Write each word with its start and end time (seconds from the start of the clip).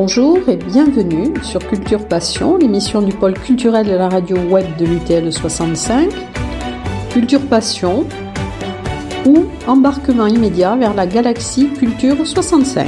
Bonjour 0.00 0.48
et 0.48 0.56
bienvenue 0.56 1.34
sur 1.42 1.58
Culture 1.58 2.06
Passion, 2.06 2.56
l'émission 2.56 3.02
du 3.02 3.12
pôle 3.12 3.34
culturel 3.34 3.84
de 3.84 3.96
la 3.96 4.08
radio 4.08 4.36
web 4.36 4.64
de 4.78 4.84
l'UTL 4.86 5.32
65. 5.32 6.08
Culture 7.10 7.44
Passion 7.48 8.06
ou 9.26 9.46
embarquement 9.66 10.28
immédiat 10.28 10.76
vers 10.76 10.94
la 10.94 11.04
galaxie 11.08 11.72
Culture 11.72 12.24
65. 12.24 12.86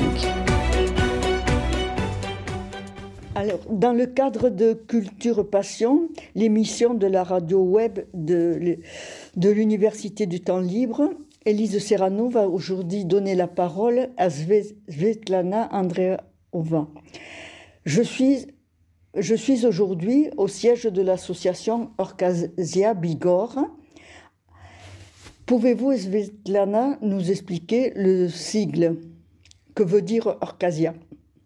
Alors, 3.35 3.59
dans 3.69 3.93
le 3.93 4.07
cadre 4.07 4.49
de 4.49 4.75
Culture 4.75 5.51
Passion, 5.51 6.09
l'émission 6.37 6.95
de 6.95 7.09
la 7.09 7.25
radio 7.25 7.59
web 7.59 8.05
de, 8.15 8.79
de 9.37 9.51
l'Université 9.51 10.27
du 10.27 10.43
Temps 10.43 10.61
Libre, 10.61 11.11
Élise 11.45 11.85
Serrano 11.85 12.29
va 12.29 12.47
aujourd'hui 12.47 13.05
donner 13.05 13.35
la 13.35 13.49
parole 13.49 14.11
à 14.17 14.31
Svetlana 14.31 15.69
Andreeva. 16.53 16.89
Je 17.85 18.03
suis, 18.03 19.67
aujourd'hui 19.67 20.29
au 20.37 20.49
siège 20.49 20.85
de 20.85 21.03
l'association 21.03 21.91
Orcasia 21.99 22.95
Bigor. 22.95 23.59
Pouvez-vous, 25.47 25.97
Svetlana, 25.97 26.99
nous 27.03 27.31
expliquer 27.31 27.93
le 27.97 28.29
sigle? 28.29 28.97
Que 29.75 29.83
veut 29.83 30.03
dire 30.03 30.27
Orcasia? 30.41 30.95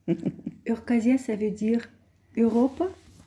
Orcasia, 0.69 1.19
ça 1.19 1.37
veut 1.37 1.51
dire 1.51 1.89
Europe, 2.37 2.83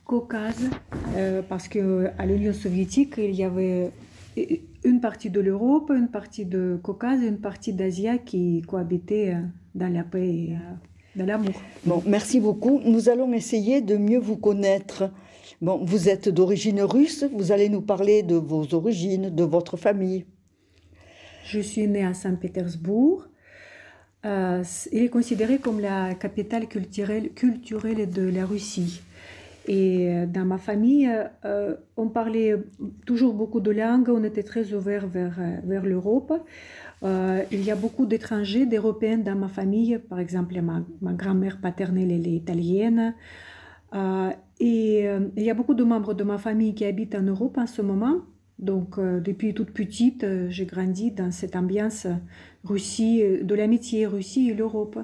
Caucase, 0.05 0.70
euh, 1.16 1.41
parce 1.41 1.68
qu'à 1.68 2.26
l'Union 2.26 2.54
soviétique, 2.54 3.16
il 3.18 3.35
y 3.35 3.44
avait 3.44 3.91
une 4.84 5.01
partie 5.01 5.29
de 5.29 5.40
l'Europe, 5.40 5.91
une 5.96 6.10
partie 6.10 6.46
de 6.46 6.79
Caucase 6.82 7.21
une 7.21 7.40
partie 7.40 7.73
d'Asie 7.73 8.07
qui 8.26 8.62
cohabitaient 8.68 9.34
euh, 9.34 9.41
dans 9.73 9.91
la 9.91 10.04
paix 10.04 10.55
euh, 11.20 11.26
l'amour. 11.26 11.62
Bon, 11.85 12.04
merci 12.05 12.40
beaucoup. 12.40 12.82
Nous 12.84 13.10
allons 13.10 13.34
essayer 13.34 13.82
de 13.82 13.98
mieux 13.98 14.20
vous 14.20 14.37
connaître. 14.37 15.12
Bon, 15.62 15.84
vous 15.84 16.10
êtes 16.10 16.29
d'origine 16.29 16.82
russe, 16.82 17.26
vous 17.34 17.51
allez 17.51 17.70
nous 17.70 17.82
parler 17.82 18.21
de 18.23 18.35
vos 18.35 18.76
origines, 18.76 19.29
de 19.34 19.43
votre 19.43 19.76
famille. 19.76 20.26
Je 21.45 21.60
suis 21.60 21.88
née 21.88 22.05
à 22.05 22.13
Saint-Pétersbourg. 22.13 23.27
Euh, 24.26 24.63
il 24.91 25.04
est 25.04 25.10
considéré 25.10 25.57
comme 25.57 25.79
la 25.79 26.13
capitale 26.13 26.68
culturelle, 26.68 27.32
culturelle 27.34 28.10
de 28.10 28.29
la 28.29 28.45
Russie. 28.45 29.01
Et 29.68 30.07
euh, 30.07 30.26
dans 30.26 30.45
ma 30.45 30.57
famille, 30.57 31.10
euh, 31.43 31.76
on 31.98 32.07
parlait 32.07 32.55
toujours 33.05 33.34
beaucoup 33.34 33.60
de 33.60 33.71
langues, 33.71 34.10
on 34.10 34.23
était 34.23 34.43
très 34.43 34.73
ouvert 34.73 35.07
vers, 35.07 35.38
euh, 35.40 35.57
vers 35.65 35.85
l'Europe. 35.85 36.34
Il 37.03 37.63
y 37.63 37.71
a 37.71 37.76
beaucoup 37.76 38.05
d'étrangers, 38.05 38.65
d'Européens 38.65 39.20
dans 39.20 39.35
ma 39.35 39.48
famille. 39.48 39.99
Par 40.09 40.20
exemple, 40.20 40.59
ma, 40.62 40.84
ma 41.01 41.13
grand-mère 41.13 41.59
paternelle, 41.62 42.12
elle 42.12 42.27
est 42.27 42.35
italienne. 42.35 43.13
et 44.59 45.05
il 45.35 45.43
y 45.43 45.49
a 45.49 45.54
beaucoup 45.54 45.76
de 45.76 45.84
membres 45.84 46.13
de 46.13 46.23
ma 46.23 46.37
famille 46.37 46.73
qui 46.73 46.85
habitent 46.85 47.15
en 47.15 47.21
Europe 47.21 47.57
en 47.57 47.67
ce 47.67 47.81
moment. 47.81 48.17
Donc, 48.59 48.99
depuis 48.99 49.54
toute 49.54 49.71
petite, 49.71 50.26
j'ai 50.49 50.65
grandi 50.65 51.12
dans 51.12 51.31
cette 51.31 51.55
ambiance 51.55 52.07
Russie, 52.63 53.23
de 53.41 53.55
l'amitié 53.55 54.07
Russie 54.07 54.49
et 54.49 54.54
l'Europe. 54.54 54.98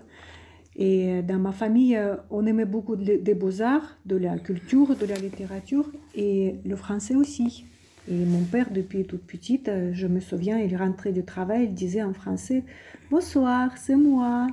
Et 0.76 1.10
euh, 1.10 1.22
dans 1.22 1.40
ma 1.40 1.52
famille, 1.52 1.96
euh, 1.96 2.16
on 2.30 2.46
aimait 2.46 2.66
beaucoup 2.66 2.96
des 2.96 3.34
beaux-arts, 3.34 3.98
de 4.06 4.16
la 4.16 4.38
culture, 4.38 4.96
de 4.96 5.06
la 5.06 5.16
littérature 5.16 5.90
et 6.16 6.56
le 6.66 6.76
français 6.76 7.16
aussi. 7.16 7.66
Et 8.10 8.26
mon 8.26 8.44
père, 8.44 8.70
depuis 8.72 9.06
toute 9.06 9.24
petite, 9.24 9.70
euh, 9.70 9.92
je 9.94 10.08
me 10.08 10.20
souviens, 10.20 10.58
il 10.60 10.76
rentrait 10.76 11.14
du 11.14 11.24
travail, 11.24 11.66
il 11.66 11.74
disait 11.74 12.04
en 12.04 12.14
français 12.14 12.64
Bonsoir, 13.10 13.72
c'est 13.78 13.96
moi. 13.96 14.48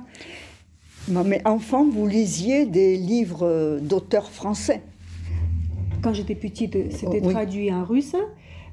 mais 1.09 1.41
enfant, 1.45 1.87
vous 1.87 2.07
lisiez 2.07 2.65
des 2.65 2.95
livres 2.95 3.79
d'auteurs 3.81 4.31
français 4.31 4.81
Quand 6.01 6.13
j'étais 6.13 6.35
petite, 6.35 6.91
c'était 6.91 7.21
traduit 7.21 7.73
en 7.73 7.83
russe. 7.83 8.15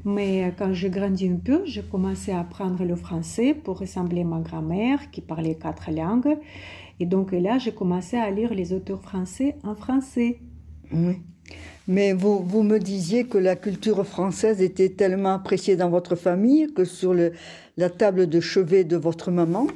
Mais 0.05 0.53
quand 0.57 0.73
j'ai 0.73 0.91
grandi 0.91 1.29
un 1.29 1.37
peu, 1.37 1.63
j'ai 1.65 1.83
commencé 1.83 2.31
à 2.31 2.41
apprendre 2.41 2.85
le 2.85 2.95
français 2.95 3.55
pour 3.55 3.79
ressembler 3.79 4.23
à 4.23 4.25
ma 4.25 4.39
grand-mère 4.41 5.11
qui 5.11 5.21
parlait 5.21 5.57
quatre 5.57 5.91
langues. 5.91 6.39
Et 7.01 7.07
donc 7.07 7.33
là, 7.33 7.59
j'ai 7.59 7.73
commencé 7.73 8.17
à 8.17 8.31
lire 8.31 8.55
les 8.55 8.73
auteurs 8.73 9.03
français 9.03 9.57
en 9.65 9.75
français. 9.75 10.39
Oui. 10.93 11.17
Mais 11.87 12.13
vous, 12.13 12.41
vous 12.41 12.63
me 12.63 12.79
disiez 12.79 13.25
que 13.25 13.39
la 13.39 13.57
culture 13.57 14.07
française 14.07 14.61
était 14.61 14.91
tellement 14.91 15.35
appréciée 15.35 15.75
dans 15.75 15.89
votre 15.89 16.17
famille 16.17 16.73
que 16.75 16.85
sur 16.85 17.15
le, 17.15 17.33
la 17.79 17.89
table 17.89 18.29
de 18.29 18.41
chevet 18.41 18.85
de 18.85 18.97
votre 18.97 19.31
maman, 19.31 19.67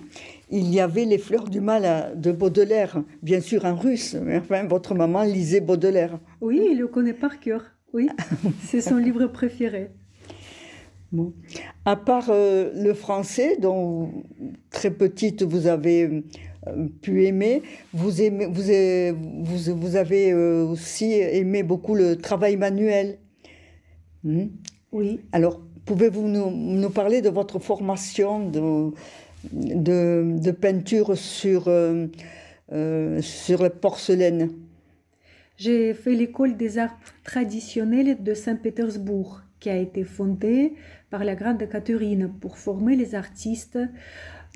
il 0.50 0.72
y 0.72 0.81
avait 0.81 1.06
les 1.06 1.16
fleurs 1.16 1.49
du 1.49 1.61
mal 1.61 2.12
de 2.15 2.31
Baudelaire, 2.31 3.03
bien 3.22 3.41
sûr 3.41 3.65
en 3.65 3.75
russe, 3.75 4.15
mais 4.22 4.37
enfin 4.37 4.65
votre 4.65 4.94
maman 4.94 5.22
lisait 5.22 5.62
Baudelaire. 5.62 6.19
Oui, 6.43 6.61
il 6.72 6.78
le 6.78 6.88
connaît 6.88 7.15
par 7.15 7.41
cœur, 7.41 7.65
oui. 7.94 8.11
C'est 8.66 8.82
son 8.82 8.97
livre 8.97 9.27
préféré. 9.28 9.91
Bon. 11.12 11.32
À 11.84 11.97
part 11.97 12.28
euh, 12.28 12.71
le 12.75 12.93
français, 12.94 13.56
dont 13.59 14.11
très 14.71 14.91
petite 14.91 15.43
vous 15.43 15.66
avez 15.66 16.25
pu 17.00 17.25
aimer. 17.25 17.62
Vous, 17.93 18.23
aimez, 18.23 18.47
vous, 18.47 19.77
vous, 19.77 19.97
avez 19.97 20.33
euh, 20.33 20.65
aussi 20.65 21.12
aimé 21.12 21.62
beaucoup 21.62 21.95
le 21.95 22.17
travail 22.17 22.56
manuel. 22.56 23.19
Hmm? 24.25 24.47
Oui. 24.93 25.21
Alors, 25.33 25.61
pouvez-vous 25.84 26.28
nous, 26.28 26.50
nous, 26.50 26.91
parler 26.91 27.23
de 27.23 27.31
votre 27.31 27.59
formation 27.59 28.49
de, 28.49 28.93
de, 29.53 30.37
de 30.39 30.50
peinture 30.50 31.17
sur, 31.17 31.65
euh, 31.67 32.06
sur 33.21 33.62
la 33.62 33.71
porcelaine 33.71 34.50
J'ai 35.56 35.94
fait 35.94 36.15
l'école 36.15 36.56
des 36.56 36.79
arts 36.79 36.97
traditionnels 37.25 38.23
de 38.23 38.34
Saint-Pétersbourg, 38.34 39.41
qui 39.62 39.71
a 39.71 39.77
été 39.77 40.03
fondée 40.03 40.75
par 41.09 41.23
la 41.23 41.37
grande 41.37 41.67
Catherine 41.69 42.33
pour 42.41 42.59
former 42.59 42.97
les 42.97 43.15
artistes 43.15 43.78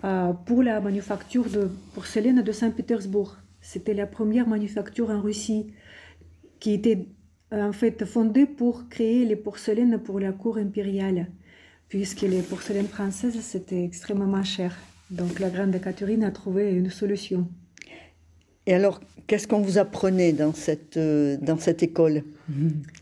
euh, 0.02 0.32
pour 0.46 0.64
la 0.64 0.80
manufacture 0.80 1.48
de 1.48 1.70
porcelaine 1.94 2.42
de 2.42 2.52
Saint-Pétersbourg. 2.52 3.36
C'était 3.60 3.94
la 3.94 4.08
première 4.08 4.48
manufacture 4.48 5.10
en 5.10 5.20
Russie 5.20 5.72
qui 6.58 6.72
était 6.72 7.06
en 7.52 7.72
fait 7.72 8.04
fondée 8.04 8.46
pour 8.46 8.88
créer 8.88 9.24
les 9.24 9.36
porcelaines 9.36 9.98
pour 9.98 10.18
la 10.18 10.32
cour 10.32 10.58
impériale, 10.58 11.28
puisque 11.88 12.22
les 12.22 12.42
porcelaines 12.42 12.88
françaises 12.88 13.38
c'était 13.40 13.84
extrêmement 13.84 14.42
cher. 14.42 14.76
Donc 15.10 15.38
la 15.38 15.50
grande 15.50 15.80
Catherine 15.80 16.24
a 16.24 16.32
trouvé 16.32 16.72
une 16.72 16.90
solution. 16.90 17.46
Et 18.66 18.74
alors, 18.74 18.98
qu'est-ce 19.28 19.46
qu'on 19.46 19.60
vous 19.60 19.78
apprenait 19.78 20.32
dans 20.32 20.52
cette, 20.52 20.96
euh, 20.96 21.36
dans 21.40 21.58
cette 21.58 21.84
école? 21.84 22.24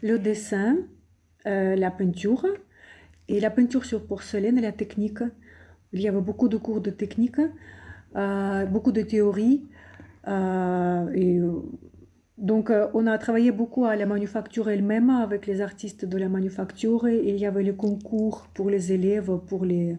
Le 0.02 0.18
dessin, 0.18 0.76
euh, 1.46 1.76
la 1.76 1.90
peinture, 1.90 2.46
et 3.28 3.38
la 3.38 3.50
peinture 3.50 3.84
sur 3.84 4.06
porcelaine 4.06 4.60
la 4.60 4.72
technique. 4.72 5.18
Il 5.92 6.00
y 6.00 6.08
avait 6.08 6.22
beaucoup 6.22 6.48
de 6.48 6.56
cours 6.56 6.80
de 6.80 6.90
technique, 6.90 7.36
euh, 8.16 8.64
beaucoup 8.64 8.92
de 8.92 9.02
théories. 9.02 9.62
Euh, 10.26 11.12
et 11.12 11.40
donc, 12.38 12.72
on 12.94 13.06
a 13.06 13.18
travaillé 13.18 13.52
beaucoup 13.52 13.84
à 13.84 13.94
la 13.94 14.06
manufacture 14.06 14.70
elle-même 14.70 15.10
avec 15.10 15.46
les 15.46 15.60
artistes 15.60 16.06
de 16.06 16.16
la 16.16 16.30
manufacture. 16.30 17.06
Et 17.06 17.28
il 17.28 17.36
y 17.36 17.44
avait 17.44 17.62
les 17.62 17.74
concours 17.74 18.48
pour 18.54 18.70
les 18.70 18.92
élèves, 18.92 19.30
pour 19.46 19.66
les 19.66 19.98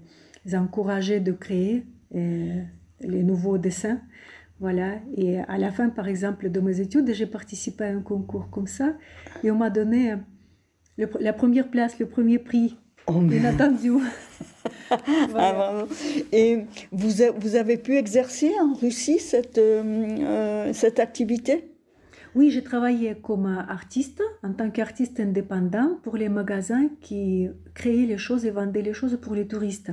encourager 0.54 1.20
de 1.20 1.32
créer 1.32 1.86
les 2.12 3.24
nouveaux 3.24 3.60
dessins. 3.60 4.00
Voilà. 4.60 4.96
Et 5.16 5.40
à 5.40 5.58
la 5.60 5.72
fin, 5.72 5.90
par 5.90 6.08
exemple, 6.08 6.50
de 6.50 6.60
mes 6.60 6.82
études, 6.82 7.14
j'ai 7.14 7.28
participé 7.28 7.84
à 7.84 7.90
un 7.90 8.02
concours 8.02 8.50
comme 8.50 8.68
ça. 8.68 8.96
Et 9.44 9.52
on 9.52 9.58
m'a 9.58 9.70
donné 9.70 10.16
la 10.98 11.34
première 11.34 11.70
place, 11.70 12.00
le 12.00 12.06
premier 12.06 12.40
prix. 12.40 12.78
Oh, 13.08 13.22
inattendu. 13.22 13.92
Ah, 15.36 15.86
et 16.32 16.60
vous, 16.92 17.10
vous 17.40 17.56
avez 17.56 17.78
pu 17.78 17.98
exercer 17.98 18.52
en 18.62 18.74
Russie 18.74 19.20
cette, 19.20 19.58
euh, 19.58 19.84
euh, 20.20 20.74
cette 20.74 21.00
activité? 21.00 21.72
Oui, 22.36 22.52
j'ai 22.52 22.64
travaillé 22.64 23.16
comme 23.16 23.46
artiste, 23.46 24.22
en 24.44 24.54
tant 24.54 24.70
qu'artiste 24.70 25.20
indépendant 25.20 25.98
pour 26.04 26.18
les 26.18 26.30
magasins 26.30 26.90
qui 27.02 27.48
créaient 27.74 28.06
les 28.06 28.18
choses 28.18 28.46
et 28.46 28.52
vendaient 28.52 28.82
les 28.82 28.94
choses 28.94 29.18
pour 29.22 29.34
les 29.34 29.48
touristes. 29.48 29.92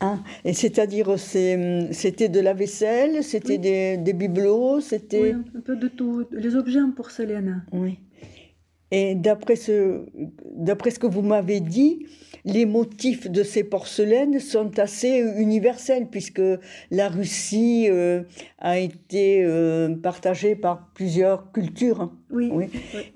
Ah, 0.00 0.18
et 0.44 0.52
c'est-à-dire 0.52 1.18
c'était 1.18 2.28
de 2.28 2.40
la 2.40 2.54
vaisselle, 2.54 3.24
c'était 3.24 3.58
des, 3.58 3.96
des, 3.96 4.12
bibelots, 4.12 4.80
c'était... 4.80 5.22
Oui, 5.22 5.32
un 5.32 5.60
peu 5.60 5.76
de 5.76 5.88
tout, 5.88 6.26
les 6.32 6.54
objets 6.54 6.80
en 6.80 6.90
porcelaine. 6.90 7.64
Oui. 7.72 7.98
Et 8.90 9.14
d'après 9.14 9.56
ce, 9.56 10.04
d'après 10.54 10.90
ce 10.90 10.98
que 10.98 11.06
vous 11.06 11.22
m'avez 11.22 11.60
dit, 11.60 12.06
les 12.44 12.66
motifs 12.66 13.30
de 13.30 13.42
ces 13.42 13.64
porcelaines 13.64 14.40
sont 14.40 14.78
assez 14.78 15.22
universels 15.38 16.08
puisque 16.10 16.42
la 16.90 17.08
Russie 17.08 17.86
euh, 17.88 18.22
a 18.58 18.78
été 18.78 19.44
euh, 19.44 19.94
partagée 19.94 20.56
par 20.56 20.88
plusieurs 20.94 21.52
cultures. 21.52 22.10
Oui, 22.30 22.50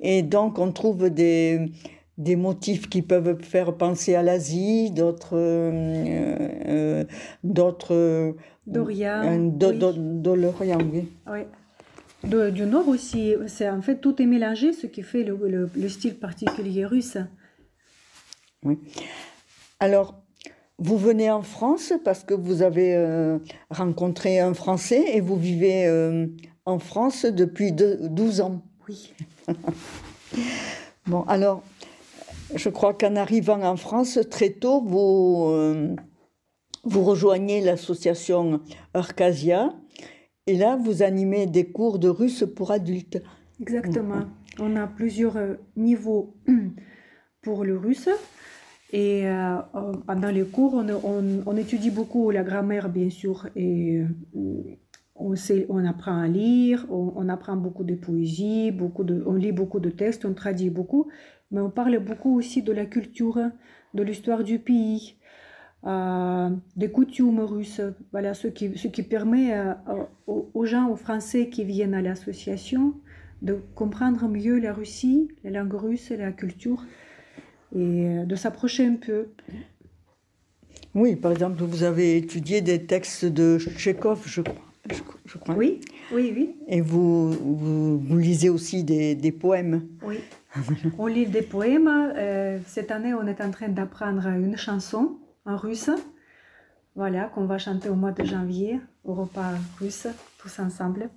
Et 0.00 0.22
donc 0.22 0.58
on 0.58 0.70
trouve 0.72 1.10
des, 1.10 1.60
des 2.18 2.36
motifs 2.36 2.88
qui 2.88 3.02
peuvent 3.02 3.42
faire 3.42 3.76
penser 3.76 4.14
à 4.14 4.22
l'Asie, 4.22 4.90
d'autres... 4.90 5.72
d'autres 7.42 8.34
D'Orient. 8.66 9.50
De, 9.50 9.66
oui. 11.30 11.42
Du 12.24 12.66
nord 12.66 12.88
aussi. 12.88 13.34
C'est 13.46 13.68
en 13.68 13.82
fait 13.82 13.96
tout 13.96 14.20
est 14.20 14.26
mélangé, 14.26 14.72
ce 14.72 14.86
qui 14.86 15.02
fait 15.02 15.24
le, 15.24 15.70
le, 15.74 15.88
style 15.88 16.16
particulier 16.16 16.84
russe. 16.84 17.18
Oui. 18.62 18.78
Alors, 19.80 20.24
vous 20.78 20.98
venez 20.98 21.30
en 21.30 21.42
France 21.42 21.92
parce 22.04 22.24
que 22.24 22.34
vous 22.34 22.62
avez 22.62 22.94
euh, 22.94 23.38
rencontré 23.70 24.40
un 24.40 24.54
Français 24.54 25.04
et 25.14 25.20
vous 25.20 25.36
vivez 25.36 25.86
euh, 25.86 26.26
en 26.64 26.78
France 26.78 27.26
depuis 27.26 27.72
12 27.72 28.40
ans. 28.40 28.62
Oui. 28.88 29.12
bon, 31.06 31.22
alors, 31.22 31.62
je 32.54 32.68
crois 32.68 32.94
qu'en 32.94 33.16
arrivant 33.16 33.62
en 33.62 33.76
France, 33.76 34.18
très 34.30 34.50
tôt, 34.50 34.82
vous, 34.84 35.46
euh, 35.50 35.94
vous 36.82 37.04
rejoignez 37.04 37.60
l'association 37.60 38.60
Arcasia 38.94 39.74
et 40.46 40.56
là, 40.56 40.76
vous 40.76 41.02
animez 41.02 41.46
des 41.46 41.66
cours 41.66 41.98
de 41.98 42.08
russe 42.08 42.44
pour 42.54 42.70
adultes. 42.70 43.22
Exactement. 43.60 44.24
On 44.58 44.76
a 44.76 44.86
plusieurs 44.86 45.36
euh, 45.36 45.54
niveaux 45.76 46.36
pour 47.42 47.64
le 47.64 47.76
russe. 47.76 48.08
Et 48.92 49.26
euh, 49.26 49.56
pendant 50.06 50.30
les 50.30 50.44
cours, 50.44 50.74
on, 51.04 51.56
étudie 51.56 51.90
beaucoup 51.90 52.30
la 52.30 52.44
grammaire, 52.44 52.88
bien 52.88 53.10
sûr, 53.10 53.48
et 53.56 54.02
on, 55.16 55.34
sait, 55.34 55.66
on 55.68 55.84
apprend 55.84 56.20
à 56.20 56.28
lire, 56.28 56.86
on, 56.90 57.28
apprend 57.28 57.56
beaucoup 57.56 57.82
de 57.82 57.96
poésie, 57.96 58.70
beaucoup 58.70 59.02
de, 59.02 59.24
on 59.26 59.34
lit 59.34 59.50
beaucoup 59.50 59.80
de 59.80 59.90
textes, 59.90 60.24
on 60.24 60.32
traduit 60.32 60.70
beaucoup, 60.70 61.08
mais 61.50 61.60
on 61.60 61.70
parle 61.70 61.98
beaucoup 61.98 62.38
aussi 62.38 62.62
de 62.62 62.70
la 62.72 62.86
culture, 62.86 63.40
de 63.94 64.02
l'histoire 64.04 64.44
du 64.44 64.60
pays, 64.60 65.16
euh, 65.18 65.23
des 65.84 66.90
coutumes 66.90 67.40
russes. 67.40 67.80
Voilà 68.12 68.34
ce 68.34 68.48
qui, 68.48 68.76
ce 68.76 68.88
qui 68.88 69.02
permet 69.02 69.54
euh, 69.54 69.74
aux, 70.26 70.64
gens, 70.64 70.88
aux 70.88 70.96
Français 70.96 71.48
qui 71.48 71.64
viennent 71.64 71.94
à 71.94 72.02
l'association, 72.02 72.94
de 73.42 73.58
comprendre 73.74 74.26
mieux 74.28 74.58
la 74.58 74.72
Russie, 74.72 75.28
la 75.44 75.50
langue 75.50 75.74
russe, 75.74 76.10
la 76.10 76.32
culture, 76.32 76.84
et 77.74 77.78
euh, 77.78 78.24
de 78.24 78.34
s'approcher 78.34 78.86
un 78.86 78.96
peu. 78.96 79.28
Oui, 80.94 81.16
par 81.16 81.32
exemple, 81.32 81.62
vous 81.62 81.82
avez 81.82 82.16
étudié 82.16 82.60
des 82.60 82.86
textes 82.86 83.24
de 83.26 83.58
Tchékov, 83.58 84.22
je 84.26 84.40
crois. 84.40 84.62
Je, 85.24 85.38
crois. 85.38 85.54
Oui, 85.54 85.80
oui, 86.12 86.32
oui. 86.36 86.56
Et 86.68 86.82
vous, 86.82 87.30
vous, 87.32 88.18
lisez 88.18 88.50
aussi 88.50 88.84
des, 88.84 89.14
des 89.14 89.32
poèmes. 89.32 89.86
Oui. 90.02 90.18
on 90.98 91.06
lit 91.06 91.26
des 91.26 91.40
poèmes. 91.40 91.88
Euh, 91.88 92.58
cette 92.66 92.90
année, 92.90 93.14
on 93.14 93.26
est 93.26 93.40
en 93.40 93.50
train 93.50 93.68
d'apprendre 93.68 94.26
une 94.26 94.58
chanson 94.58 95.16
en 95.46 95.56
russe. 95.56 95.90
Voilà, 96.96 97.24
qu'on 97.34 97.46
va 97.46 97.58
chanter 97.58 97.88
au 97.88 97.94
mois 97.94 98.12
de 98.12 98.24
janvier 98.24 98.80
au 99.04 99.14
repas 99.14 99.50
russe, 99.80 100.06
tous 100.38 100.58
ensemble. 100.60 101.10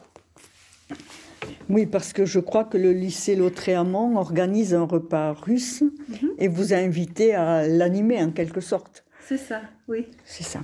Oui, 1.70 1.86
parce 1.86 2.14
que 2.14 2.26
je 2.26 2.40
crois 2.40 2.64
que 2.64 2.78
le 2.78 2.92
lycée 2.92 3.36
Lautréamont 3.36 4.18
organise 4.18 4.74
un 4.74 4.84
repas 4.84 5.34
russe 5.34 5.82
mhm. 5.82 6.32
et 6.40 6.48
vous 6.48 6.74
a 6.74 6.78
invité 6.78 7.36
à 7.36 7.68
l'animer 7.68 8.22
en 8.22 8.32
quelque 8.32 8.62
sorte. 8.62 9.06
C'est 9.22 9.38
ça, 9.38 9.62
oui. 9.88 10.08
C'est 10.26 10.44
ça. 10.44 10.62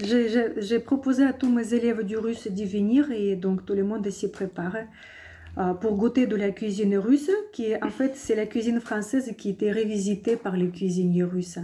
J'ai 0.00 0.78
proposé 0.80 1.24
à 1.24 1.32
tous 1.32 1.48
mes 1.48 1.72
élèves 1.72 2.04
du 2.04 2.16
russe 2.16 2.48
d'y 2.48 2.64
venir 2.64 3.10
et 3.10 3.36
donc 3.36 3.64
tout 3.64 3.74
le 3.74 3.84
monde 3.84 4.08
s'y 4.10 4.30
prépare. 4.30 4.76
Euh, 5.56 5.72
pour 5.72 5.94
goûter 5.94 6.26
de 6.26 6.34
la 6.34 6.50
cuisine 6.50 6.96
russe, 6.98 7.30
qui 7.52 7.76
en 7.80 7.90
fait 7.90 8.16
c'est 8.16 8.34
la 8.34 8.44
cuisine 8.44 8.80
française 8.80 9.32
qui 9.38 9.50
était 9.50 9.70
révisitée 9.70 10.34
par 10.36 10.56
les 10.56 10.68
cuisiniers 10.68 11.22
russes. 11.22 11.60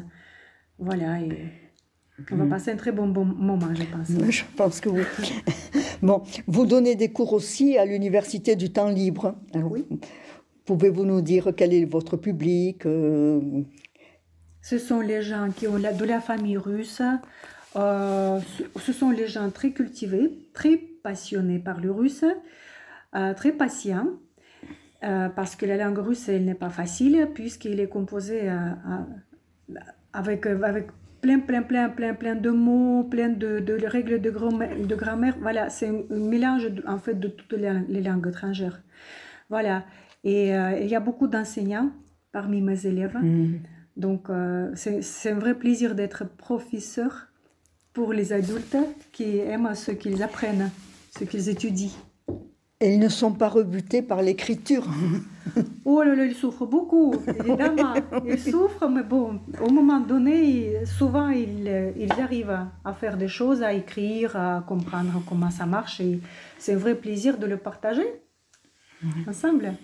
Voilà, 0.80 1.20
et 1.20 1.52
on 2.30 2.36
va 2.36 2.44
mm. 2.44 2.48
passer 2.48 2.70
un 2.72 2.76
très 2.76 2.92
bon, 2.92 3.06
bon 3.08 3.24
moment, 3.24 3.72
je 3.74 3.84
pense. 3.84 4.08
Je 4.30 4.42
pense 4.56 4.80
que 4.80 4.88
oui. 4.88 5.02
bon, 6.02 6.22
vous 6.46 6.66
donnez 6.66 6.96
des 6.96 7.10
cours 7.12 7.32
aussi 7.32 7.78
à 7.78 7.84
l'Université 7.84 8.56
du 8.56 8.72
temps 8.72 8.88
libre. 8.88 9.34
oui. 9.54 9.86
Pouvez-vous 10.66 11.04
nous 11.04 11.20
dire 11.20 11.52
quel 11.56 11.72
est 11.72 11.84
votre 11.84 12.16
public 12.16 12.86
euh? 12.86 13.40
Ce 14.62 14.78
sont 14.78 15.00
les 15.00 15.22
gens 15.22 15.50
qui 15.50 15.66
ont 15.66 15.76
la, 15.76 15.92
de 15.92 16.04
la 16.04 16.20
famille 16.20 16.58
russe. 16.58 17.02
Euh, 17.76 18.38
ce 18.78 18.92
sont 18.92 19.10
les 19.10 19.26
gens 19.26 19.50
très 19.50 19.70
cultivés, 19.70 20.30
très 20.52 20.76
passionnés 20.76 21.58
par 21.58 21.80
le 21.80 21.90
russe. 21.90 22.24
Euh, 23.16 23.34
très 23.34 23.50
patient, 23.50 24.06
euh, 25.02 25.28
parce 25.30 25.56
que 25.56 25.66
la 25.66 25.76
langue 25.76 25.98
russe, 25.98 26.28
elle 26.28 26.44
n'est 26.44 26.54
pas 26.54 26.70
facile, 26.70 27.28
puisqu'il 27.34 27.80
est 27.80 27.88
composé 27.88 28.48
euh, 28.48 28.70
avec, 30.12 30.46
avec 30.46 30.88
plein, 31.20 31.40
plein, 31.40 31.62
plein, 31.62 31.88
plein, 31.88 32.14
plein 32.14 32.34
de 32.34 32.50
mots, 32.50 33.04
plein 33.04 33.28
de, 33.28 33.60
de 33.60 33.86
règles 33.86 34.20
de, 34.20 34.30
grammaire. 34.30 34.76
De 34.76 34.94
grammaire. 34.94 35.36
Voilà, 35.40 35.70
c'est 35.70 35.88
un 35.88 36.02
mélange 36.10 36.68
en 36.86 36.98
fait 36.98 37.14
de 37.14 37.28
toutes 37.28 37.52
les, 37.52 38.02
langues 38.02 38.28
étrangères. 38.28 38.82
Voilà. 39.48 39.84
Et 40.24 40.48
il 40.50 40.86
y 40.86 40.94
a 40.94 41.00
beaucoup 41.00 41.26
d'enseignants 41.26 41.90
parmi 42.32 42.60
mes 42.60 42.86
élèves. 42.86 43.16
Mm. 43.16 43.58
Donc, 43.96 44.28
c'est 44.74 45.30
un 45.30 45.38
vrai 45.38 45.54
plaisir 45.54 45.94
d'être 45.94 46.24
professeur 46.36 47.28
pour 47.92 48.12
les 48.12 48.32
adultes 48.32 48.76
qui 49.12 49.38
aiment 49.38 49.74
ce 49.74 49.90
qu'ils 49.92 50.22
apprennent, 50.22 50.70
ce 51.18 51.24
qu'ils 51.24 51.48
étudient. 51.48 51.90
Et 52.82 52.94
ils 52.94 52.98
ne 52.98 53.08
sont 53.08 53.32
pas 53.32 53.48
rebutés 53.48 54.00
par 54.00 54.22
l'écriture. 54.22 54.86
oh 55.84 56.02
là 56.02 56.14
là, 56.14 56.24
ils 56.24 56.34
souffrent 56.34 56.66
beaucoup, 56.66 57.14
évidemment. 57.26 57.94
Ils 58.26 58.38
souffrent, 58.38 58.88
mais 58.88 59.02
bon, 59.02 59.40
au 59.60 59.70
moment 59.70 60.00
donné, 60.00 60.86
souvent, 60.86 61.28
ils, 61.28 61.92
ils 61.98 62.12
arrivent 62.12 62.58
à 62.84 62.94
faire 62.94 63.18
des 63.18 63.28
choses, 63.28 63.62
à 63.62 63.74
écrire, 63.74 64.34
à 64.34 64.64
comprendre 64.66 65.22
comment 65.28 65.50
ça 65.50 65.66
marche. 65.66 66.00
Et 66.00 66.20
c'est 66.58 66.72
un 66.72 66.78
vrai 66.78 66.94
plaisir 66.94 67.36
de 67.36 67.46
le 67.46 67.58
partager 67.58 68.06
ensemble. 69.28 69.74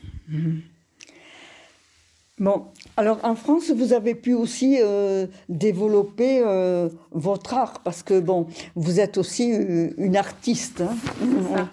Bon, 2.38 2.66
alors 2.98 3.18
en 3.24 3.34
France, 3.34 3.70
vous 3.70 3.94
avez 3.94 4.14
pu 4.14 4.34
aussi 4.34 4.78
euh, 4.82 5.26
développer 5.48 6.42
euh, 6.44 6.90
votre 7.10 7.54
art 7.54 7.80
parce 7.82 8.02
que 8.02 8.20
bon, 8.20 8.46
vous 8.74 9.00
êtes 9.00 9.16
aussi 9.16 9.52
euh, 9.54 9.90
une 9.96 10.16
artiste. 10.16 10.82
Hein. 10.82 11.68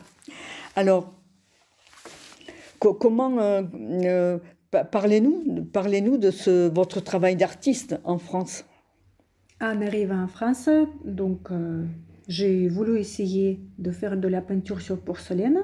Alors, 0.75 1.13
comment 2.79 3.37
euh, 3.39 3.61
euh, 4.03 4.39
parlez-nous, 4.91 5.65
parlez-nous 5.71 6.17
de 6.17 6.31
votre 6.69 6.99
travail 6.99 7.35
d'artiste 7.35 7.99
en 8.03 8.17
France? 8.17 8.65
En 9.61 9.81
arrivant 9.81 10.23
en 10.23 10.27
France, 10.27 10.69
donc 11.05 11.51
euh, 11.51 11.85
j'ai 12.27 12.67
voulu 12.67 12.97
essayer 12.99 13.61
de 13.77 13.91
faire 13.91 14.17
de 14.17 14.27
la 14.27 14.41
peinture 14.41 14.81
sur 14.81 14.99
porcelaine. 14.99 15.59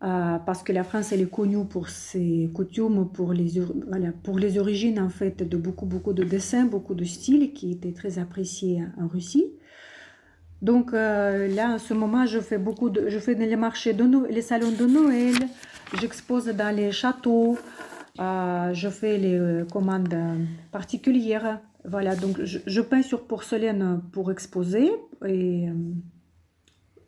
parce 0.00 0.62
que 0.62 0.72
la 0.72 0.84
France 0.84 1.10
elle 1.12 1.22
est 1.22 1.30
connue 1.30 1.64
pour 1.66 1.88
ses 1.88 2.48
coutumes, 2.54 3.08
pour 3.12 3.32
les, 3.32 3.60
voilà, 3.88 4.12
pour 4.12 4.38
les 4.38 4.58
origines 4.58 5.00
en 5.00 5.10
fait 5.10 5.42
de 5.42 5.56
beaucoup 5.56 5.86
beaucoup 5.86 6.12
de 6.12 6.22
dessins, 6.22 6.66
beaucoup 6.66 6.94
de 6.94 7.04
styles 7.04 7.52
qui 7.52 7.72
étaient 7.72 7.92
très 7.92 8.20
appréciés 8.20 8.84
en 8.96 9.08
Russie. 9.08 9.46
Donc 10.60 10.92
euh, 10.92 11.48
là, 11.48 11.74
en 11.74 11.78
ce 11.78 11.94
moment, 11.94 12.26
je 12.26 12.40
fais 12.40 12.58
beaucoup 12.58 12.90
de, 12.90 13.08
je 13.08 13.18
fais 13.18 13.34
les 13.34 13.56
marchés 13.56 13.92
de 13.92 14.04
les 14.28 14.42
salons 14.42 14.72
de 14.72 14.86
Noël, 14.86 15.34
j'expose 16.00 16.46
dans 16.46 16.74
les 16.74 16.90
châteaux, 16.90 17.56
euh, 18.18 18.74
je 18.74 18.88
fais 18.88 19.18
les 19.18 19.38
euh, 19.38 19.64
commandes 19.64 20.14
particulières. 20.72 21.60
Voilà, 21.84 22.16
donc 22.16 22.42
je, 22.42 22.80
peins 22.80 23.02
sur 23.02 23.22
porcelaine 23.26 24.02
pour 24.12 24.32
exposer 24.32 24.90
et, 25.24 25.68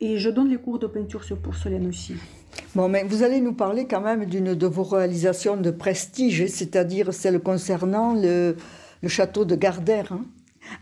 et 0.01 0.19
je 0.19 0.31
donne 0.31 0.49
les 0.49 0.57
cours 0.57 0.79
de 0.79 0.87
peinture 0.87 1.25
sur 1.25 1.37
porcelaine 1.39 1.89
aussi. 1.89 2.15
Bon, 2.77 2.89
mais 2.89 3.03
vous 3.03 3.25
allez 3.25 3.41
nous 3.41 3.53
parler 3.53 3.87
quand 3.87 4.01
même 4.01 4.25
d'une 4.25 4.55
de 4.55 4.67
vos 4.67 4.85
réalisations 4.85 5.57
de 5.57 5.71
prestige, 5.73 6.47
c'est-à-dire 6.47 7.13
celle 7.13 7.41
concernant 7.41 8.15
le, 8.15 8.57
le 9.03 9.09
château 9.09 9.45
de 9.45 9.57
Gardère. 9.57 10.13
Hein. 10.13 10.25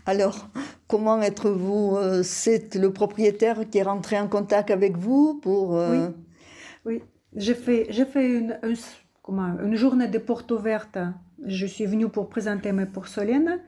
Alors, 0.05 0.49
comment 0.89 1.21
êtes-vous 1.21 1.95
euh, 1.95 2.23
C'est 2.23 2.75
le 2.75 2.91
propriétaire 2.91 3.69
qui 3.69 3.77
est 3.77 3.83
rentré 3.83 4.19
en 4.19 4.27
contact 4.27 4.71
avec 4.71 4.97
vous 4.97 5.35
pour... 5.35 5.77
Euh, 5.77 6.09
oui, 6.85 7.01
j'ai 7.35 7.53
fait, 7.53 7.93
fait 7.93 8.27
une, 8.27 8.59
une, 9.63 9.75
journée 9.75 10.07
de 10.07 10.17
porte 10.17 10.51
ouverte. 10.51 10.97
Je 11.45 11.65
suis 11.65 11.85
venue 11.85 12.09
pour 12.09 12.27
présenter 12.27 12.71
mes 12.73 12.87
porcelaines 12.87 13.61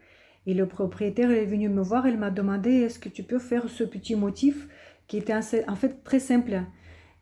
et 0.47 0.53
le 0.53 0.65
propriétaire 0.65 1.31
est 1.31 1.45
venu 1.45 1.69
me 1.69 1.81
voir. 1.81 2.07
Il 2.07 2.17
m'a 2.17 2.31
demandé 2.31 2.71
est-ce 2.71 2.99
que 2.99 3.09
tu 3.09 3.23
peux 3.23 3.39
faire 3.39 3.69
ce 3.69 3.83
petit 3.83 4.15
motif 4.15 4.67
qui 5.07 5.17
était 5.17 5.35
en 5.35 5.75
fait 5.75 6.03
très 6.03 6.19
simple. 6.19 6.63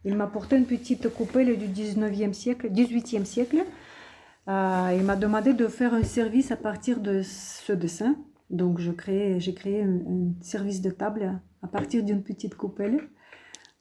Il 0.05 0.15
m'a 0.15 0.27
porté 0.27 0.55
une 0.55 0.65
petite 0.65 1.09
coupelle 1.09 1.57
du 1.57 1.67
19e 1.67 2.31
siècle, 2.31 2.69
18e 2.69 3.25
siècle. 3.25 3.65
Euh, 4.47 4.95
il 4.97 5.03
m'a 5.03 5.17
demandé 5.17 5.53
de 5.53 5.67
faire 5.67 5.93
un 5.93 6.03
service 6.03 6.51
à 6.51 6.55
partir 6.55 7.01
de 7.01 7.21
ce 7.21 7.73
dessin. 7.73 8.15
Donc, 8.49 8.79
j'ai 8.79 8.95
créé 8.95 9.83
un, 9.83 10.31
service 10.41 10.81
de 10.81 10.89
table 10.89 11.39
à 11.61 11.67
partir 11.67 12.03
d'une 12.03 12.23
petite 12.23 12.55
coupelle. 12.55 12.99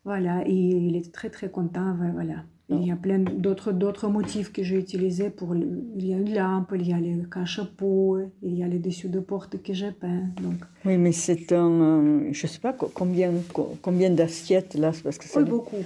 Voilà, 0.04 0.42
et 0.46 0.52
il 0.52 0.96
est 0.96 1.12
très 1.12 1.30
très 1.30 1.50
content. 1.50 1.96
Voilà. 2.14 2.44
Il 2.70 2.86
y 2.86 2.90
a 2.90 2.96
plein 2.96 3.18
d'autres, 3.18 3.72
d'autres 3.72 4.08
motifs 4.08 4.52
que 4.52 4.62
j'ai 4.62 4.78
utilisés 4.78 5.30
pour. 5.30 5.56
il 5.56 6.06
y 6.06 6.12
a 6.12 6.18
une 6.18 6.34
lampe, 6.34 6.72
il 6.74 6.86
y 6.86 6.92
a 6.92 7.00
les 7.00 7.16
cache-pots, 7.30 8.18
il 8.42 8.58
y 8.58 8.62
a 8.62 8.68
les 8.68 8.78
dessus 8.78 9.08
de 9.08 9.20
porte 9.20 9.62
que 9.62 9.72
j'ai 9.72 9.90
peint. 9.90 10.24
Donc. 10.42 10.56
Oui, 10.84 10.98
mais 10.98 11.12
c'est 11.12 11.50
un. 11.52 11.70
Euh, 11.70 12.28
je 12.32 12.46
ne 12.46 12.50
sais 12.50 12.58
pas 12.58 12.74
combien, 12.74 13.32
combien 13.80 14.10
d'assiettes 14.10 14.74
là, 14.74 14.92
parce 15.02 15.16
que 15.16 15.24
ça. 15.24 15.40
Oui, 15.40 15.48
beaucoup. 15.48 15.76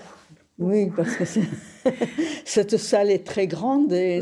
Oui, 0.63 0.91
parce 0.95 1.17
que 1.17 1.25
cette 2.45 2.77
salle 2.77 3.11
est 3.11 3.25
très 3.25 3.47
grande 3.47 3.93
et, 3.93 4.21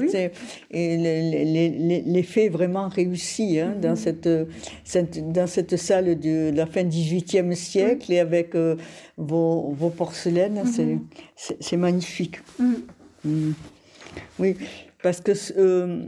l'effet 0.70 2.47
est 2.47 2.49
vraiment 2.49 2.88
réussi 2.88 3.61
hein, 3.61 3.75
dans, 3.80 3.97
cette, 3.97 4.28
dans 4.28 5.47
cette 5.47 5.76
salle 5.76 6.18
de, 6.18 6.50
la 6.54 6.66
fin 6.66 6.85
du 6.85 6.99
XVIIIe 6.99 7.54
siècle 7.54 8.12
et 8.12 8.18
avec 8.18 8.54
euh, 8.54 8.76
vos, 9.16 9.75
porcelaines, 9.97 10.62
mm-hmm. 10.64 10.99
c'est 11.61 11.76
magnifique. 11.76 12.38
Mm. 12.59 13.52
Oui, 14.38 14.56
parce 15.02 15.20
que 15.20 15.32
euh, 15.59 16.04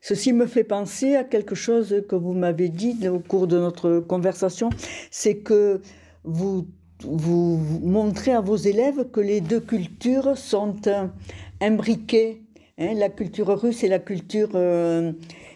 ceci 0.00 0.32
me 0.32 0.46
fait 0.46 0.64
penser 0.64 1.14
à 1.16 1.24
quelque 1.24 1.54
chose 1.54 2.02
que 2.08 2.16
vous 2.16 2.32
m'avez 2.32 2.68
dit 2.68 3.06
au 3.08 3.18
cours 3.18 3.46
de 3.46 3.58
notre 3.58 4.00
conversation, 4.00 4.70
c'est 5.10 5.36
que 5.36 5.80
vous 6.24 6.66
vous 7.04 7.60
montrez 7.82 8.32
à 8.32 8.40
vos 8.40 8.56
élèves 8.56 9.10
que 9.10 9.20
les 9.20 9.40
deux 9.40 9.60
cultures 9.60 10.36
sont 10.36 10.76
euh, 10.86 11.06
imbriquées, 11.60 12.42
hein, 12.78 12.94
la 12.94 13.08
culture 13.08 13.48
russe 13.48 13.82
et 13.84 13.88
la 13.88 13.98
culture 13.98 14.50
euh, 14.54 15.12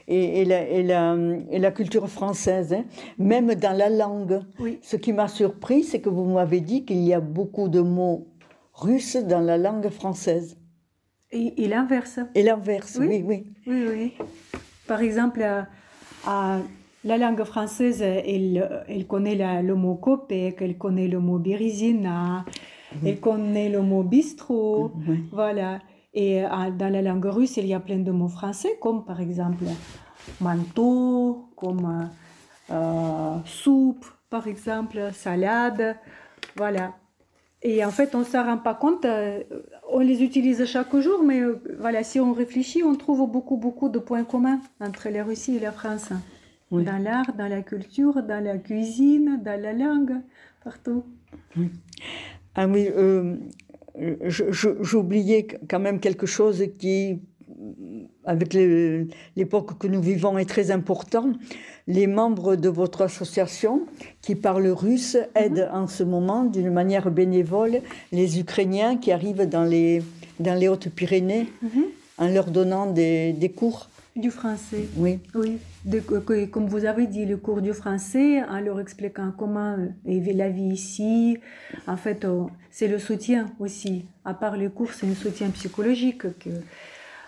et, 0.07 0.45
la, 0.45 0.69
et, 0.69 0.83
la, 0.83 1.17
et, 1.51 1.59
la, 1.59 1.71
culture 1.71 2.09
française, 2.09 2.75
hein, 2.75 2.85
même 3.19 3.55
dans 3.55 3.77
la 3.77 3.89
langue. 3.89 4.41
Ce 4.83 4.97
qui 4.97 5.13
m'a 5.13 5.29
surpris, 5.29 5.83
c'est 5.83 6.01
que 6.01 6.11
vous 6.11 6.25
m'avez 6.25 6.61
dit 6.61 6.85
qu'il 6.85 7.03
y 7.03 7.15
a 7.15 7.21
beaucoup 7.21 7.69
de 7.69 7.81
mots 7.81 8.27
russes 8.75 9.17
dans 9.17 9.41
la 9.41 9.57
langue 9.57 9.89
française. 9.89 10.59
Et, 11.31 11.67
l'inverse. 11.67 12.21
Et 12.35 12.43
l'inverse, 12.43 12.97
oui. 13.01 13.25
oui. 13.25 13.45
oui, 13.67 13.87
oui. 13.89 14.13
Par 14.87 15.01
exemple, 15.01 15.43
à 16.27 16.59
la 17.05 17.19
langue 17.19 17.45
française, 17.45 18.03
elle, 18.03 18.85
elle 18.89 19.07
connaît 19.07 19.63
le 19.63 19.75
mot 19.75 19.95
copec, 19.95 20.57
elle 20.61 20.79
connaît 20.79 21.09
le 21.09 21.21
mot 21.21 21.39
birizina, 21.39 22.45
mhm. 22.95 23.07
elle 23.07 23.21
connaît 23.21 23.69
le 23.69 23.83
mot 23.83 24.03
bistrot, 24.03 24.93
mhm, 24.95 25.27
voilà. 25.31 25.81
Et 26.15 26.45
euh, 26.45 26.49
dans 26.79 26.93
la 26.93 27.03
langue 27.03 27.27
russe, 27.27 27.57
il 27.57 27.67
y 27.67 27.75
a 27.75 27.81
plein 27.81 27.99
de 27.99 28.11
mots 28.11 28.29
français, 28.29 28.79
comme 28.81 29.05
par 29.05 29.21
exemple 29.21 29.65
manteau, 30.41 31.51
comme 31.57 32.09
euh, 32.71 33.37
soupe, 33.45 34.07
par 34.31 34.47
exemple, 34.47 35.11
salade, 35.13 35.97
voilà. 36.57 36.95
Et 37.63 37.85
en 37.85 37.91
fait, 37.91 38.15
on 38.15 38.21
ne 38.21 38.25
s'en 38.25 38.45
rend 38.45 38.59
pas 38.59 38.75
compte, 38.75 39.05
euh, 39.05 39.43
on 39.91 40.01
les 40.01 40.23
utilise 40.23 40.65
chaque 40.67 40.97
jour, 40.97 41.23
mais 41.23 41.43
voilà, 41.79 42.03
si 42.03 42.21
on 42.21 42.33
réfléchit, 42.33 42.83
on 42.83 42.95
trouve 42.95 43.29
beaucoup, 43.31 43.57
beaucoup 43.57 43.89
de 43.89 43.99
points 43.99 44.25
communs 44.25 44.61
entre 44.81 45.09
la 45.09 45.25
Russie 45.25 45.57
et 45.57 45.61
la 45.61 45.73
France 45.73 46.11
dans 46.71 47.03
l'art, 47.03 47.33
dans 47.37 47.49
la 47.49 47.63
culture, 47.63 48.23
dans 48.23 48.43
la 48.43 48.59
cuisine, 48.59 49.41
dans 49.45 49.61
la 49.61 49.73
langue, 49.73 50.21
partout. 50.63 51.05
Ah 52.55 52.67
oui, 52.67 52.89
euh, 52.97 53.37
j'oubliais 54.29 55.47
quand 55.69 55.81
même 55.81 56.01
quelque 56.01 56.27
chose 56.27 56.65
qui, 56.79 57.21
avec 58.25 58.55
l'époque 58.55 59.79
que 59.79 59.87
nous 59.87 60.01
vivons, 60.01 60.39
est 60.39 60.49
très 60.49 60.71
important. 60.71 61.33
Les 61.87 62.07
membres 62.07 62.57
de 62.57 62.69
votre 62.69 63.03
association 63.03 63.83
qui 64.23 64.35
parlent 64.35 64.69
russe 64.69 65.17
aident 65.35 65.69
mhm. 65.71 65.83
en 65.83 65.87
ce 65.87 66.03
moment, 66.03 66.45
d'une 66.45 66.71
manière 66.71 67.11
bénévole, 67.11 67.81
les 68.11 68.41
Ukrainiens 68.41 68.97
qui 68.97 69.13
arrivent 69.13 69.49
dans 69.49 69.65
les, 69.65 70.03
dans 70.41 70.55
les 70.55 70.69
Hautes-Pyrénées 70.69 71.47
mhm. 71.63 71.85
en 72.19 72.29
leur 72.29 72.51
donnant 72.51 72.91
des, 72.91 73.33
des 73.33 73.51
cours. 73.51 73.89
Du 74.17 74.31
français. 74.31 74.87
Oui. 74.97 75.19
Oui. 75.35 75.59
De, 75.85 76.01
comme 76.47 76.67
vous 76.67 76.87
avez 76.87 77.07
dit, 77.07 77.27
le 77.27 77.37
cours 77.37 77.61
du 77.61 77.75
français, 77.75 78.43
en 78.43 78.61
leur 78.61 78.81
expliquant 78.81 79.33
comment 79.37 79.77
est 80.07 80.33
la 80.33 80.49
vie 80.49 80.63
ici. 80.63 81.39
En 81.87 81.97
fait, 81.97 82.25
oh, 82.25 82.51
c'est 82.71 82.89
le 82.89 82.99
soutien 82.99 83.51
aussi. 83.59 84.07
À 84.25 84.33
part 84.33 84.57
le 84.57 84.71
cours, 84.71 84.93
c'est 84.93 85.07
un 85.07 85.15
soutien 85.15 85.51
psychologique. 85.51 86.23
Que, 86.39 86.51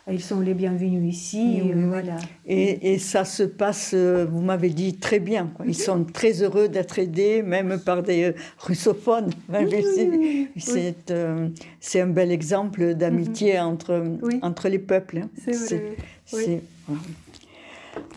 ils 0.09 0.23
sont 0.23 0.41
les 0.41 0.55
bienvenus 0.55 1.15
ici. 1.15 1.63
voilà. 1.75 2.17
Et, 2.47 2.93
et, 2.93 2.99
ça 2.99 3.25
se 3.25 3.43
passe, 3.43 3.91
euh, 3.93 4.25
vous 4.25 4.41
m'avez 4.41 4.71
dit, 4.71 4.95
très 4.95 5.19
bien. 5.19 5.51
Ils 5.67 5.75
sont 5.75 6.05
très 6.05 6.43
heureux 6.43 6.69
d'être 6.69 7.01
aidés, 7.01 7.43
même 7.43 7.81
par 7.85 8.05
des 8.05 8.25
euh, 8.25 8.33
russophones. 8.59 9.31
C'est 10.57 11.11
euh, 11.11 11.49
c'est 11.81 12.01
un 12.01 12.07
bel 12.07 12.31
exemple 12.31 12.95
d'amitié 12.95 13.55
mhm. 13.55 13.67
entre, 13.67 14.19
entre 14.43 14.69
les 14.69 14.79
peuples. 14.79 15.19
Hein. 15.19 15.31
C'est 15.37 15.83
vrai. 16.31 16.61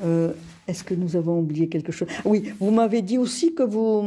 Euh, 0.03 0.33
est-ce 0.67 0.83
que 0.83 0.93
nous 0.93 1.15
avons 1.15 1.39
oublié 1.39 1.67
quelque 1.67 1.91
chose? 1.91 2.07
Oui, 2.25 2.53
vous 2.59 2.71
m'avez 2.71 3.01
dit 3.01 3.17
aussi 3.17 3.53
que 3.53 3.63
vous, 3.63 4.03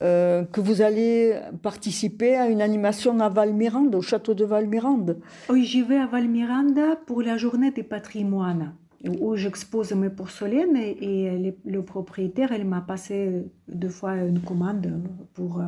euh, 0.00 0.44
que 0.44 0.60
vous 0.60 0.82
allez 0.82 1.36
participer 1.62 2.36
à 2.36 2.48
une 2.48 2.62
animation 2.62 3.18
à 3.20 3.28
Valmirande, 3.28 3.94
au 3.96 4.02
château 4.02 4.34
de 4.34 4.44
Valmirande. 4.44 5.18
Oui, 5.48 5.64
j'y 5.64 5.82
vais 5.82 5.96
à 5.96 6.06
Valmirande 6.06 6.80
pour 7.06 7.22
la 7.22 7.36
journée 7.36 7.72
des 7.72 7.82
patrimoines, 7.82 8.74
où 9.20 9.34
j'expose 9.34 9.92
mes 9.92 10.10
porcelaines 10.10 10.76
et, 10.76 11.54
le 11.64 11.82
propriétaire, 11.82 12.52
elle 12.52 12.64
m'a 12.64 12.80
passé 12.80 13.44
deux 13.66 13.88
fois 13.88 14.14
une 14.14 14.40
commande 14.40 15.02
pour 15.34 15.60
euh, 15.60 15.64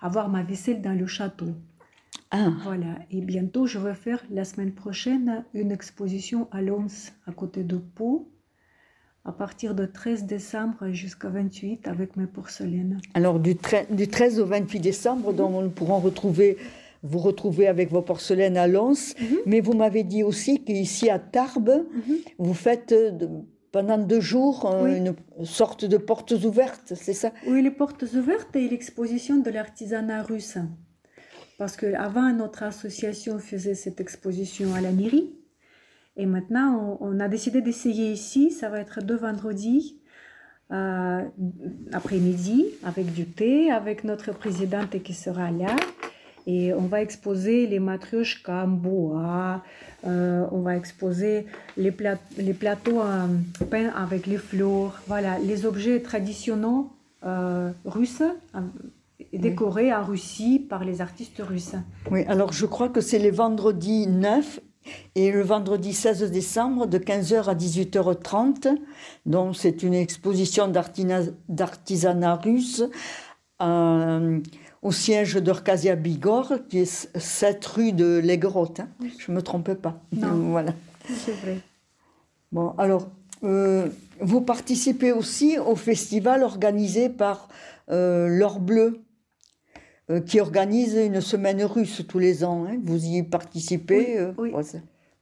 avoir 0.00 0.28
ma 0.28 0.44
vaisselle 0.44 0.80
dans 0.80 0.96
le 0.96 1.06
château. 1.06 1.48
Ah. 2.30 2.50
Voilà, 2.64 2.98
et 3.10 3.20
bientôt 3.20 3.66
je 3.66 3.78
vais 3.78 3.94
faire 3.94 4.22
la 4.30 4.44
semaine 4.44 4.72
prochaine 4.72 5.44
une 5.54 5.70
exposition 5.70 6.48
à 6.50 6.60
Lons, 6.60 6.86
à 7.26 7.32
côté 7.32 7.62
de 7.62 7.76
Pau, 7.76 8.28
à 9.24 9.32
partir 9.32 9.74
de 9.74 9.86
13 9.86 10.24
décembre 10.24 10.90
jusqu'à 10.90 11.28
28 11.28 11.86
avec 11.86 12.16
mes 12.16 12.26
porcelaines. 12.26 13.00
Alors 13.14 13.38
du, 13.38 13.56
du 13.90 14.08
13 14.08 14.40
au 14.40 14.46
28 14.46 14.80
décembre, 14.80 15.32
donc 15.32 15.62
nous 15.62 15.70
pourrons 15.70 15.98
retrouver, 15.98 16.56
vous 17.02 17.18
retrouver 17.18 17.68
avec 17.68 17.90
vos 17.90 18.02
porcelaines 18.02 18.56
à 18.56 18.66
Lons, 18.66 19.14
mhm. 19.20 19.38
mais 19.46 19.60
vous 19.60 19.74
m'avez 19.74 20.02
dit 20.02 20.22
aussi 20.22 20.64
qu'ici 20.64 21.08
à 21.10 21.18
Tarbes, 21.18 21.84
mhm. 21.92 22.16
vous 22.38 22.54
faites... 22.54 22.94
pendant 23.72 23.98
deux 23.98 24.20
jours 24.20 24.64
une 24.86 25.14
sorte 25.44 25.84
de 25.84 25.98
portes 25.98 26.32
ouvertes, 26.32 26.94
c'est 26.96 27.12
ça? 27.12 27.30
Oui, 27.46 27.62
les 27.62 27.70
portes 27.70 28.04
ouvertes 28.14 28.56
et 28.56 28.68
l'exposition 28.68 29.36
de 29.36 29.50
l'artisanat 29.50 30.22
russe. 30.22 30.58
Parce 31.58 31.76
qu'avant, 31.76 32.32
notre 32.32 32.62
association 32.62 33.38
faisait 33.38 33.74
cette 33.74 34.00
exposition 34.00 34.74
à 34.74 34.80
la 34.80 34.92
mairie. 34.92 35.32
Et 36.16 36.26
maintenant, 36.26 36.98
on, 37.00 37.20
a 37.20 37.28
décidé 37.28 37.60
d'essayer 37.60 38.12
ici. 38.12 38.50
Ça 38.50 38.68
va 38.68 38.80
être 38.80 39.02
deux 39.02 39.16
vendredis 39.16 40.00
euh, 40.72 41.22
après-midi 41.92 42.66
avec 42.84 43.12
du 43.12 43.26
thé, 43.26 43.70
avec 43.70 44.04
notre 44.04 44.32
présidente 44.32 45.02
qui 45.02 45.14
sera 45.14 45.50
là. 45.50 45.76
Et 46.46 46.72
on 46.72 46.86
va 46.86 47.02
exposer 47.02 47.66
les 47.66 47.80
matrioshkas 47.80 48.64
en 48.64 48.68
bois, 48.68 49.64
euh, 50.06 50.46
on 50.52 50.60
va 50.60 50.76
exposer 50.76 51.46
les, 51.76 51.90
plateaux 51.90 53.02
peints 53.68 53.92
avec 53.96 54.26
les 54.26 54.36
fleurs, 54.36 55.02
voilà, 55.08 55.40
les 55.40 55.66
objets 55.66 56.00
traditionnels 56.00 56.84
euh, 57.24 57.72
russes 57.84 58.22
décoré 59.32 59.92
en 59.94 60.04
Russie 60.04 60.58
par 60.58 60.84
les 60.84 61.00
artistes 61.00 61.40
russes. 61.40 61.74
Oui, 62.10 62.24
alors 62.28 62.52
je 62.52 62.66
crois 62.66 62.88
que 62.88 63.00
c'est 63.00 63.18
les 63.18 63.30
vendredis 63.30 64.06
9 64.06 64.60
et 65.14 65.32
le 65.32 65.42
vendredi 65.42 65.92
16 65.92 66.30
décembre 66.30 66.86
de 66.86 66.98
15h 66.98 67.48
à 67.48 67.54
18h30. 67.54 68.76
Donc 69.26 69.56
c'est 69.56 69.82
une 69.82 69.94
exposition 69.94 70.72
d'artisanat 71.48 72.36
russe 72.36 72.84
euh, 73.62 74.40
au 74.82 74.92
siège 74.92 75.34
d'Orcasia 75.36 75.96
Bigor, 75.96 76.54
qui 76.68 76.80
est 76.80 77.08
7 77.18 77.66
rue 77.66 77.92
de 77.92 78.18
l'Aigrotte. 78.22 78.80
Hein. 78.80 78.88
Je 79.18 79.30
ne 79.30 79.36
me 79.36 79.42
trompe 79.42 79.74
pas. 79.74 80.00
Non, 80.12 80.34
voilà. 80.50 80.72
C'est 81.08 81.32
vrai. 81.32 81.60
Bon, 82.52 82.74
alors, 82.78 83.08
euh, 83.44 83.88
vous 84.20 84.40
participez 84.40 85.12
aussi 85.12 85.58
au 85.58 85.74
festival 85.76 86.42
organisé 86.42 87.08
par 87.08 87.48
euh, 87.90 88.28
L'Or 88.28 88.60
Bleu. 88.60 89.00
Euh, 90.08 90.20
qui 90.20 90.38
organise 90.38 90.94
une 90.94 91.20
semaine 91.20 91.64
russe 91.64 92.04
tous 92.06 92.20
les 92.20 92.44
ans. 92.44 92.64
Hein. 92.64 92.76
Vous 92.84 93.04
y 93.04 93.24
participez 93.24 94.20
Oui, 94.38 94.52
euh, 94.54 94.62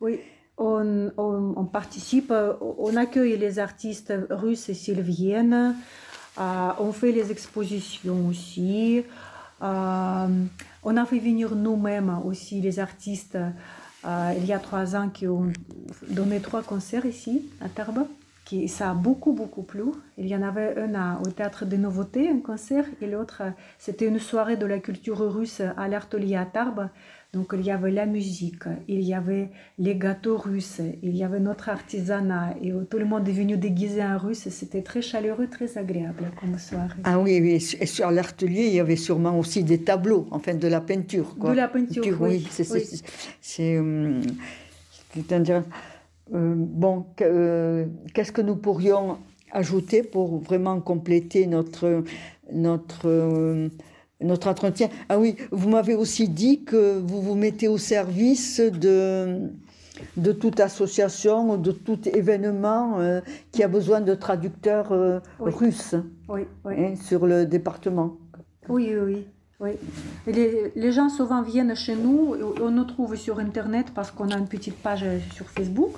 oui. 0.03 0.21
On, 0.59 1.11
on, 1.17 1.65
participe, 1.65 2.31
euh, 2.31 2.53
on 2.61 2.95
accueille 2.95 3.39
les 3.39 3.59
artistes 3.59 4.13
russes 4.29 4.69
et 4.69 4.75
s'ils 4.75 5.01
viennent. 5.01 5.75
on 6.37 6.93
fait 6.93 7.13
les 7.13 7.31
expositions 7.31 8.29
aussi. 8.29 9.03
on 9.63 10.97
a 10.97 11.07
fait 11.07 11.19
venir 11.19 11.55
nous-mêmes 11.57 12.19
aussi 12.27 12.61
les 12.61 12.79
artistes 12.79 13.39
il 14.07 14.45
y 14.45 14.53
a 14.53 14.59
trois 14.59 14.95
ans 14.95 15.09
qui 15.09 15.27
ont 15.27 15.51
donné 16.11 16.41
trois 16.41 16.63
concerts 16.63 17.07
ici 17.07 17.51
à 17.63 17.71
Tarbes. 17.71 18.07
Qui, 18.45 18.69
ça 18.69 18.91
a 18.91 18.95
beaucoup, 18.95 19.33
beaucoup 19.33 19.63
plu. 19.63 19.85
Il 20.19 20.27
y 20.27 20.37
en 20.37 20.43
avait 20.43 20.77
un 20.79 21.21
au 21.21 21.31
Théâtre 21.31 21.65
des 21.65 21.79
Nouveautés, 21.79 22.29
un 22.29 22.41
concert, 22.41 22.85
et 23.01 23.07
l'autre, 23.07 23.43
c'était 23.79 24.07
une 24.07 24.19
soirée 24.19 24.57
de 24.57 24.67
la 24.67 24.79
culture 24.79 25.19
russe 25.19 25.63
à 25.77 25.89
l'Artelier 25.89 26.37
à 26.37 26.45
Tarbes. 26.45 26.89
Donc 27.33 27.53
il 27.53 27.65
y 27.65 27.73
avait 27.73 27.91
la 27.91 28.07
musique, 28.07 28.63
il 28.87 29.01
y 29.01 29.13
avait 29.13 29.51
les 29.79 29.97
gâteaux 29.97 30.37
russes, 30.37 30.81
il 31.03 31.17
y 31.17 31.25
avait 31.25 31.41
notre 31.41 31.69
artisanat, 31.69 32.55
et 32.63 32.73
tout 32.89 32.99
le 32.99 33.05
monde 33.05 33.29
est 33.29 33.33
venu 33.33 33.57
déguisé 33.57 34.05
en 34.05 34.19
russe. 34.19 34.49
C'était 34.51 34.83
très 34.83 35.03
chaleureux, 35.03 35.49
très 35.49 35.77
agréable 35.77 36.31
comme 36.39 36.57
soirée. 36.59 37.01
Ah 37.03 37.19
oui, 37.19 37.41
oui. 37.41 37.77
et 37.81 37.87
sur 37.87 38.13
l'Artelier, 38.13 38.67
il 38.67 38.75
y 38.75 38.81
avait 38.81 38.95
sûrement 38.95 39.37
aussi 39.37 39.65
des 39.65 39.83
tableaux, 39.83 40.29
enfin 40.31 40.55
de 40.55 40.69
la 40.69 40.81
peinture. 40.81 41.37
Quoi. 41.37 41.51
De 41.51 41.57
la 41.57 41.67
peinture, 41.67 42.17
oui. 42.21 42.47
C'est... 43.41 43.79
Hum, 43.81 44.23
euh, 46.33 46.55
bon, 46.57 47.05
euh, 47.21 47.87
qu'est-ce 48.15 48.33
que 48.33 48.41
nous 48.41 48.57
pourrions 48.57 49.19
ajouter 49.53 50.03
pour 50.03 50.39
vraiment 50.39 50.81
compléter 50.81 51.47
notre, 51.47 52.03
notre, 52.53 53.09
euh, 53.09 53.69
notre 54.21 54.49
entretien? 54.49 54.89
Ah 55.09 55.19
oui, 55.19 55.37
vous 55.51 55.69
m'avez 55.69 55.95
aussi 55.95 56.29
dit 56.29 56.65
que 56.65 56.99
vous 56.99 57.21
vous 57.21 57.35
mettez 57.35 57.69
au 57.69 57.77
service 57.77 58.61
de, 58.61 59.51
de 60.17 60.33
toute 60.33 60.61
association, 60.61 61.59
de 61.59 61.73
tout 61.73 62.09
événement 62.09 63.21
qui 63.53 63.63
a 63.63 63.69
besoin 63.69 64.01
de 64.01 64.15
traducteurs 64.15 65.21
russes 65.39 65.95
hein, 66.31 66.95
sur 66.97 67.27
le 67.27 67.45
département. 67.45 68.17
Oui, 68.69 68.91
oui. 68.97 69.27
Oui. 69.61 69.71
Les, 70.27 70.73
les, 70.75 70.91
gens 70.91 71.09
souvent 71.09 71.41
viennent 71.41 71.77
chez 71.77 71.95
nous, 71.95 72.35
on 72.61 72.71
nous 72.71 72.85
trouve 72.85 73.15
sur 73.15 73.39
Internet 73.39 73.87
parce 73.95 74.11
qu'on 74.11 74.31
a 74.31 74.37
une 74.37 74.49
petite 74.49 74.75
page 74.75 75.05
sur 75.33 75.49
Facebook. 75.49 75.93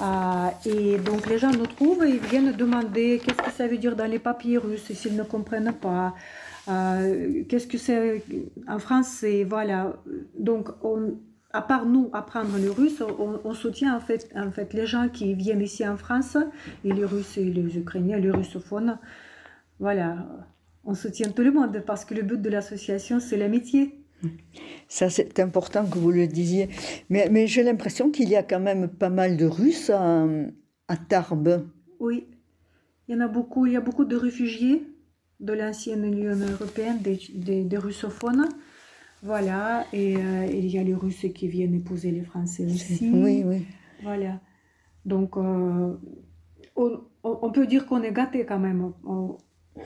Euh, 0.00 0.48
et 0.66 0.98
donc 0.98 1.26
les 1.26 1.38
gens 1.38 1.52
nous 1.52 1.66
trouvent 1.66 2.04
et 2.04 2.10
ils 2.10 2.20
viennent 2.20 2.52
demander 2.52 3.20
qu'est-ce 3.24 3.42
que 3.42 3.50
ça 3.50 3.66
veut 3.66 3.78
dire 3.78 3.96
dans 3.96 4.10
les 4.10 4.18
papiers 4.18 4.58
russes 4.58 4.92
s'ils 4.92 5.16
ne 5.16 5.22
comprennent 5.22 5.72
pas. 5.72 6.14
Euh, 6.68 7.44
qu'est-ce 7.48 7.66
que 7.66 7.78
c'est 7.78 8.22
en 8.68 8.78
français, 8.78 9.44
voilà. 9.44 9.96
Donc 10.38 10.68
on, 10.82 11.14
à 11.52 11.62
part 11.62 11.86
nous 11.86 12.10
apprendre 12.12 12.58
le 12.58 12.70
russe, 12.70 13.02
on, 13.44 13.54
soutient 13.54 13.96
en 13.96 14.00
fait, 14.00 14.28
les 14.74 14.86
gens 14.86 15.08
qui 15.08 15.34
viennent 15.34 15.62
ici 15.62 15.86
en 15.86 15.96
France, 15.96 16.36
et 16.84 16.92
les 16.92 17.04
Russes 17.04 17.36
les 17.36 17.78
Ukrainiens, 17.78 18.18
les 18.18 18.30
russophones. 18.30 18.98
Voilà, 19.78 20.26
on 20.84 20.94
soutient 20.94 21.30
tout 21.30 21.42
le 21.42 21.52
monde 21.52 21.82
parce 21.86 22.04
que 22.04 22.14
le 22.14 22.22
but 22.22 22.40
de 22.40 22.50
l'association, 22.50 23.20
c'est 23.20 23.36
l'amitié. 23.36 24.05
Ça, 24.88 25.10
c'est 25.10 25.38
important 25.40 25.86
que 25.86 25.98
vous 25.98 26.10
le 26.10 26.26
disiez. 26.26 26.68
Mais, 27.10 27.28
mais 27.30 27.46
j'ai 27.46 27.62
l'impression 27.62 28.10
qu'il 28.10 28.28
y 28.28 28.36
a 28.36 28.42
quand 28.42 28.60
même 28.60 28.88
pas 28.88 29.10
mal 29.10 29.36
de 29.36 29.46
Russes 29.46 29.90
à, 29.90 30.26
à, 30.88 30.96
Tarbes. 30.96 31.66
Oui, 31.98 32.26
il 33.08 33.14
y 33.14 33.18
en 33.18 33.20
a 33.20 33.28
beaucoup. 33.28 33.66
Il 33.66 33.72
y 33.72 33.76
a 33.76 33.80
beaucoup 33.80 34.04
de 34.04 34.16
réfugiés 34.16 34.84
de 35.40 35.52
l'ancienne 35.52 36.04
Union 36.04 36.36
européenne, 36.36 36.98
des, 37.00 37.18
des, 37.64 37.78
russophones. 37.78 38.48
Voilà, 39.22 39.86
et 39.92 40.16
euh, 40.16 40.46
il 40.46 40.66
y 40.66 40.78
a 40.78 40.82
les 40.82 40.94
Russes 40.94 41.26
qui 41.34 41.48
viennent 41.48 41.74
épouser 41.74 42.10
les 42.10 42.22
Français 42.22 42.64
aussi. 42.66 43.10
Oui, 43.12 43.42
oui. 43.44 43.66
Voilà. 44.02 44.40
Donc, 45.04 45.36
euh, 45.36 45.94
on, 46.76 47.00
on, 47.22 47.50
peut 47.50 47.66
dire 47.66 47.86
qu'on 47.86 48.02
est 48.02 48.12
gâté 48.12 48.44
quand 48.44 48.58
même. 48.58 48.92
On, 49.04 49.36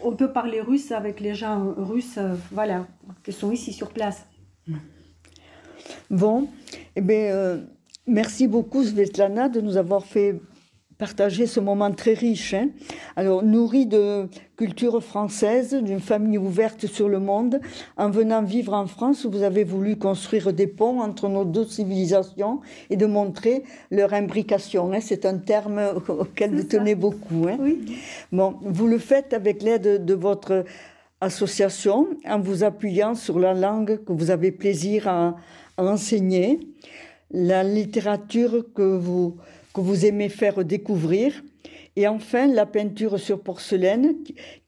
on 0.03 0.13
peut 0.13 0.33
parler 0.33 0.61
russe 0.61 0.93
avec 0.93 1.21
les 1.21 1.35
gens 1.35 1.75
russes, 1.77 2.19
euh, 2.19 2.35
voilà, 2.53 2.87
qui 3.25 3.33
sont 3.33 3.51
ici 3.51 3.73
sur 3.73 3.91
place. 3.91 4.27
Bon, 6.11 6.49
eh 6.97 7.01
bien, 7.01 7.35
euh, 7.35 7.59
merci 8.07 8.47
beaucoup 8.47 8.85
Svetlana 8.85 9.49
de 9.49 9.61
nous 9.61 9.77
avoir 9.77 10.05
fait 10.05 10.41
partager 11.01 11.47
ce 11.47 11.61
moment 11.61 11.91
très 11.93 12.13
riche. 12.13 12.53
Hein. 12.53 12.69
Alors, 13.17 13.43
nourri 13.43 13.87
de 13.87 14.29
culture 14.57 15.03
française, 15.03 15.75
d'une 15.75 15.99
famille 15.99 16.37
ouverte 16.37 16.87
sur 16.87 17.09
le 17.09 17.19
monde, 17.19 17.59
en 17.97 18.11
venant 18.11 18.43
vivre 18.43 18.75
en 18.75 18.87
France, 18.87 19.25
vous 19.25 19.43
avez 19.43 19.65
voulu 19.65 19.97
construire 19.97 20.53
des 20.53 20.67
ponts 20.67 21.01
entre 21.01 21.31
nos 21.31 21.47
deux 21.47 21.65
civilisations 21.65 22.61
et 22.91 22.97
de 22.97 23.07
montrer 23.07 23.65
leur 23.91 24.13
imbrication. 24.13 24.93
Hein. 24.93 24.99
C'est 25.01 25.25
un 25.25 25.39
terme 25.39 25.81
auquel 26.09 26.55
vous 26.55 26.65
tenez 26.65 26.95
beaucoup. 26.95 27.47
Hein. 27.49 27.57
Oui. 27.59 27.81
Bon, 28.31 28.57
vous 28.61 28.87
le 28.87 28.99
faites 28.99 29.33
avec 29.33 29.63
l'aide 29.63 30.05
de 30.05 30.15
votre 30.15 30.65
association, 31.23 32.09
en 32.29 32.41
vous 32.41 32.63
appuyant 32.63 33.15
sur 33.15 33.39
la 33.39 33.55
langue 33.55 34.05
que 34.05 34.13
vous 34.13 34.31
avez 34.31 34.53
plaisir 34.53 35.09
à, 35.09 35.37
à 35.79 35.83
enseigner, 35.83 36.61
la 37.31 37.63
littérature 37.65 38.67
que 38.75 38.97
vous 38.99 39.37
que 39.75 39.81
vous 39.81 40.07
aimez 40.07 40.29
faire 40.29 40.65
découvrir. 40.65 41.43
Et 41.97 42.07
enfin, 42.07 42.47
la 42.47 42.67
peinture 42.67 43.19
sur 43.19 43.41
porcelaine, 43.41 44.15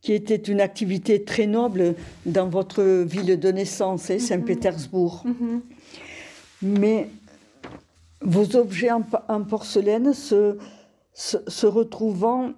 qui 0.00 0.12
était 0.12 0.36
une 0.36 0.60
activité 0.60 1.22
très 1.22 1.46
noble 1.46 1.94
dans 2.26 2.48
votre 2.48 2.82
ville 3.04 3.38
de 3.38 3.48
naissance, 3.50 4.10
hein, 4.10 4.18
Saint-Pétersbourg. 4.18 5.22
Mhm. 5.24 5.34
Mhm. 5.40 5.60
Mais 6.62 7.08
vos 8.20 8.56
objets 8.56 8.90
en, 8.90 9.42
porcelaine 9.42 10.12
se, 10.14 10.58
se, 11.12 11.66
retrouvant 11.66 12.52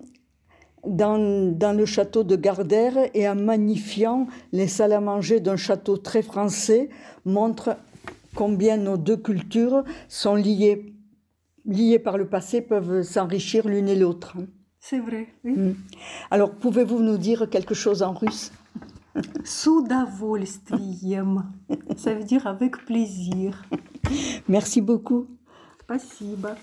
dans, 0.86 1.52
dans, 1.52 1.72
le 1.72 1.86
château 1.86 2.22
de 2.22 2.36
Gardère 2.36 2.94
et 3.14 3.28
en 3.28 3.34
magnifiant 3.34 4.26
les 4.52 4.68
salles 4.68 4.92
à 4.92 5.00
manger 5.00 5.40
d'un 5.40 5.56
château 5.56 5.96
très 5.96 6.22
français, 6.22 6.90
montrent 7.24 7.76
combien 8.34 8.76
nos 8.76 8.98
deux 8.98 9.16
cultures 9.16 9.84
sont 10.08 10.34
liées 10.34 10.93
liées 11.65 11.99
par 11.99 12.17
le 12.17 12.27
passé 12.27 12.61
peuvent 12.61 13.03
s'enrichir 13.03 13.67
l'une 13.67 13.87
et 13.87 13.95
l'autre. 13.95 14.35
C'est 14.79 14.99
vrai, 14.99 15.27
oui. 15.43 15.51
Mm. 15.51 15.75
Alors, 16.31 16.51
pouvez-vous 16.51 17.01
nous 17.01 17.17
dire 17.17 17.49
quelque 17.49 17.73
chose 17.73 18.01
en 18.01 18.13
russe 18.13 18.51
С 19.43 19.67
Ça 21.97 22.13
veut 22.13 22.23
dire 22.23 22.47
avec 22.47 22.85
plaisir. 22.85 23.63
Merci 24.47 24.81
beaucoup. 24.81 25.27
Спасибо. 25.81 26.55